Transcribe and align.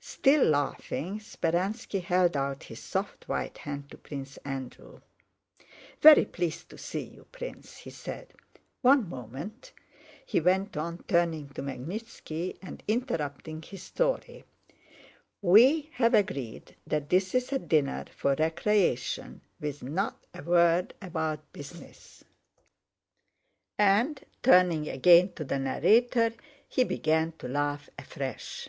Still 0.00 0.44
laughing, 0.44 1.18
Speránski 1.18 2.00
held 2.02 2.36
out 2.36 2.62
his 2.62 2.78
soft 2.78 3.28
white 3.28 3.58
hand 3.58 3.90
to 3.90 3.98
Prince 3.98 4.36
Andrew. 4.38 5.00
"Very 6.00 6.24
pleased 6.24 6.70
to 6.70 6.78
see 6.78 7.02
you, 7.02 7.26
Prince," 7.32 7.78
he 7.78 7.90
said. 7.90 8.32
"One 8.80 9.08
moment..." 9.08 9.72
he 10.24 10.40
went 10.40 10.76
on, 10.76 10.98
turning 11.08 11.48
to 11.50 11.62
Magnítski 11.62 12.56
and 12.62 12.82
interrupting 12.86 13.60
his 13.60 13.82
story. 13.82 14.44
"We 15.42 15.90
have 15.94 16.14
agreed 16.14 16.76
that 16.86 17.10
this 17.10 17.34
is 17.34 17.52
a 17.52 17.58
dinner 17.58 18.04
for 18.16 18.36
recreation, 18.36 19.40
with 19.60 19.82
not 19.82 20.16
a 20.32 20.44
word 20.44 20.94
about 21.02 21.52
business!" 21.52 22.22
and 23.76 24.24
turning 24.44 24.88
again 24.88 25.32
to 25.32 25.44
the 25.44 25.58
narrator 25.58 26.32
he 26.68 26.84
began 26.84 27.32
to 27.32 27.48
laugh 27.48 27.90
afresh. 27.98 28.68